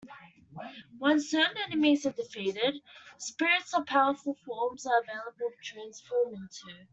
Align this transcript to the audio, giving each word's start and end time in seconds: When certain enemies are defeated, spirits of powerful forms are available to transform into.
When 0.97 1.19
certain 1.19 1.57
enemies 1.61 2.07
are 2.07 2.11
defeated, 2.11 2.81
spirits 3.19 3.75
of 3.75 3.85
powerful 3.85 4.33
forms 4.47 4.87
are 4.87 4.99
available 4.99 5.51
to 5.51 5.55
transform 5.61 6.33
into. 6.33 6.87